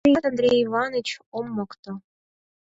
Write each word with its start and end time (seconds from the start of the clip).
Тыйымат, 0.05 0.29
Андрей 0.31 0.57
Иваныч, 0.65 1.07
ом 1.37 1.45
мокто. 1.55 1.91